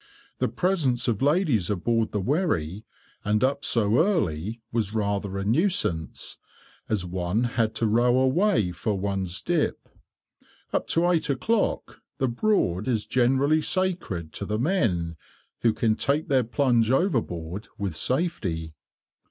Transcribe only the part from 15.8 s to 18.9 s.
take their plunge overboard with safety.